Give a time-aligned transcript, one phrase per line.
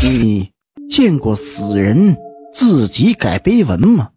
[0.00, 0.52] 你
[0.88, 2.16] 见过死人
[2.52, 4.10] 自己改碑文吗？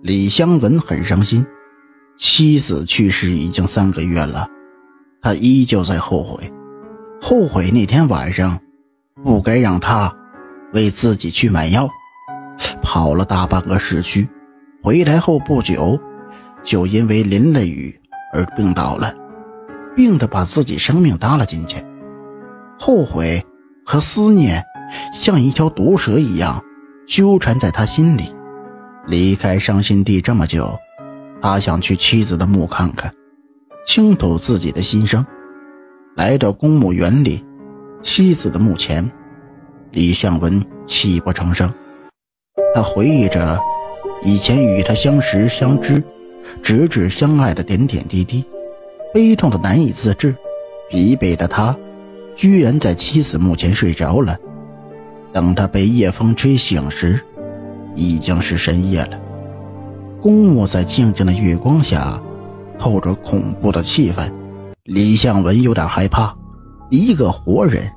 [0.00, 1.44] 李香文很伤心，
[2.16, 4.48] 妻子去世已经三个月了，
[5.20, 6.52] 他依旧在后悔，
[7.20, 8.60] 后悔那天晚上
[9.24, 10.14] 不该让他
[10.72, 11.88] 为自己去买药，
[12.80, 14.28] 跑了大半个市区，
[14.84, 15.98] 回来后不久
[16.62, 18.00] 就因为淋了雨
[18.32, 19.12] 而病倒了，
[19.96, 21.84] 病得把自己生命搭了进去，
[22.78, 23.44] 后悔
[23.84, 24.64] 和思念
[25.12, 26.62] 像一条毒蛇一样
[27.06, 28.34] 纠缠在他心里。
[29.06, 30.78] 离开伤心地这么久，
[31.40, 33.12] 他想去妻子的墓看看，
[33.86, 35.24] 倾吐自己的心声。
[36.14, 37.44] 来到公墓园里，
[38.00, 39.10] 妻子的墓前，
[39.90, 41.72] 李向文泣不成声。
[42.74, 43.58] 他回忆着
[44.22, 46.02] 以前与他相识相知、
[46.62, 48.44] 直至相爱的点点滴滴，
[49.12, 50.34] 悲痛的难以自制。
[50.90, 51.74] 疲惫的他，
[52.36, 54.38] 居然在妻子墓前睡着了。
[55.32, 57.24] 等他被夜风吹醒时，
[57.94, 59.18] 已经是深夜了，
[60.20, 62.20] 公墓在静静的月光下，
[62.78, 64.30] 透着恐怖的气氛。
[64.84, 66.34] 李向文有点害怕，
[66.90, 67.90] 一个活人，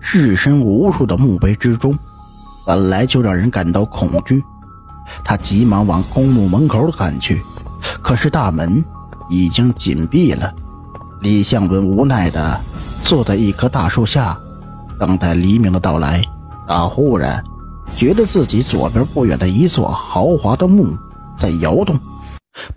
[0.00, 1.96] 置身无数的墓碑之中，
[2.66, 4.42] 本来就让人感到恐惧。
[5.24, 7.40] 他急忙往公墓门口赶去，
[8.02, 8.84] 可是大门
[9.30, 10.52] 已经紧闭了。
[11.20, 12.60] 李向文无奈地
[13.02, 14.38] 坐在一棵大树下，
[14.98, 16.22] 等待黎明的到来。
[16.72, 17.44] 他忽然。
[17.94, 20.96] 觉得自己左边不远的一座豪华的墓
[21.36, 21.94] 在摇动，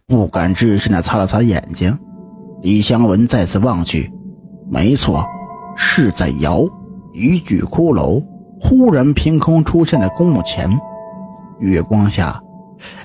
[0.08, 1.98] 不敢置信地擦了擦眼睛。
[2.62, 4.12] 李香文再次望去，
[4.70, 5.24] 没错，
[5.78, 6.68] 是在摇。
[7.14, 8.22] 一具骷髅
[8.60, 10.70] 忽然凭空出现在公墓前，
[11.60, 12.42] 月光下，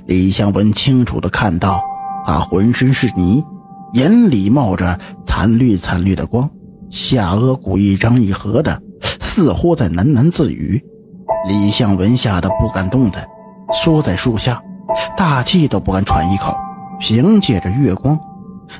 [0.06, 1.80] 李香文清楚地看到，
[2.26, 3.44] 他浑身是泥，
[3.92, 6.50] 眼里冒着惨绿惨绿的光，
[6.88, 8.82] 下颚骨一张一合的，
[9.30, 10.84] 似乎在喃喃自语。
[11.46, 13.28] 李向文吓得不敢动弹，
[13.72, 14.60] 缩在树下，
[15.16, 16.52] 大气都不敢喘一口。
[16.98, 18.18] 凭借着月光，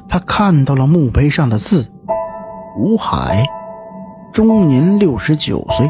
[0.08, 1.86] 他看到了墓碑上的字
[2.76, 3.46] ：“吴海，
[4.32, 5.88] 终年六十九岁，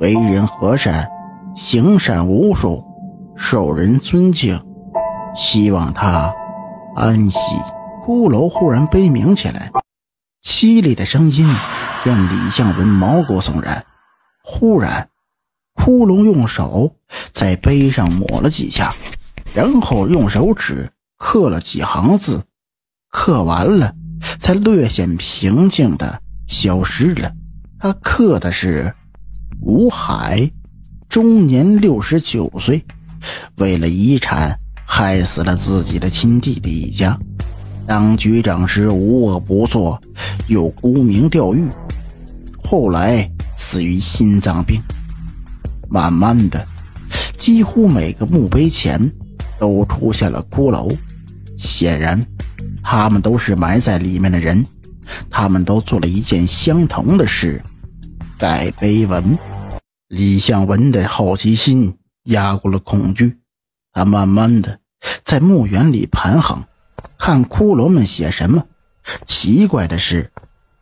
[0.00, 1.06] 为人和善，
[1.54, 2.82] 行善无数，
[3.36, 4.58] 受人尊敬，
[5.34, 6.34] 希望他
[6.94, 7.38] 安息。”
[8.06, 9.70] 骷髅忽然悲鸣起来，
[10.42, 11.46] 凄厉的声音
[12.06, 13.84] 让李向文毛骨悚然。
[14.44, 15.08] 忽然。
[15.74, 16.96] 骷髅用手
[17.32, 18.94] 在碑上抹了几下，
[19.54, 22.42] 然后用手指刻了几行字，
[23.10, 23.92] 刻完了
[24.40, 27.30] 才略显平静的消失了。
[27.78, 28.94] 他刻的是
[29.60, 30.50] ：“吴海，
[31.10, 32.82] 终年六十九岁，
[33.56, 37.18] 为了遗产害死了自己的亲弟弟一家。
[37.86, 40.00] 当局长时无恶不作，
[40.48, 41.68] 又沽名钓誉，
[42.66, 44.82] 后来死于心脏病。”
[45.88, 46.66] 慢慢的，
[47.38, 49.00] 几乎每个墓碑前
[49.56, 50.94] 都出现了骷髅，
[51.56, 52.20] 显然，
[52.82, 54.66] 他们都是埋在里面的人，
[55.30, 57.62] 他们都做了一件相同的事——
[58.36, 59.38] 改碑文。
[60.08, 63.38] 李向文的好奇心压过了恐惧，
[63.92, 64.78] 他慢慢的
[65.24, 66.64] 在墓园里盘桓，
[67.16, 68.64] 看骷髅们写什么。
[69.24, 70.32] 奇怪的是，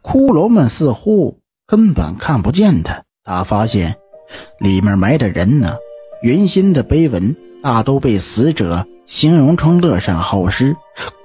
[0.03, 3.03] 骷髅们似乎根本看不见他。
[3.25, 3.97] 他发现。
[4.59, 5.77] 里面埋的人呢？
[6.23, 10.75] 原先的碑文大都被死者形容成乐善好施、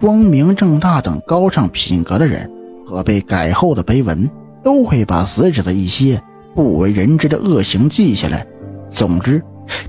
[0.02, 2.52] 光明正大等高尚品格的人，
[2.86, 4.30] 和被改后的碑文
[4.62, 6.22] 都会把死者的一些
[6.54, 8.46] 不为人知的恶行记下来。
[8.90, 9.42] 总之，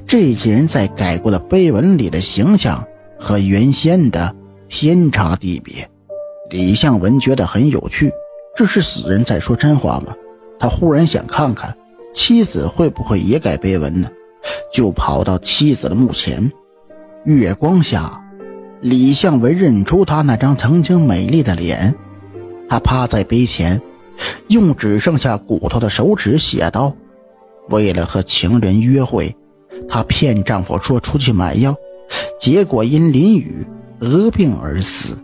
[0.07, 2.87] 这些人在改过的碑文里的形象
[3.19, 4.35] 和原先的
[4.69, 5.91] 天差地别。
[6.51, 8.13] 李向文觉得很有趣，
[8.57, 10.15] 这是死人在说真话吗？
[10.61, 11.75] 他忽然想看看。
[12.13, 14.09] 妻子会不会也改碑文呢？
[14.75, 16.51] 就跑到妻子的墓前，
[17.23, 18.21] 月光下，
[18.81, 21.95] 李向文认出她那张曾经美丽的脸。
[22.69, 23.81] 他趴在碑前，
[24.49, 26.93] 用只剩下骨头的手指写道
[27.71, 29.37] ：“为了和情人约会，
[29.89, 31.77] 她骗丈夫说出去买药，
[32.41, 33.65] 结果因淋雨
[34.01, 35.17] 得病而死。”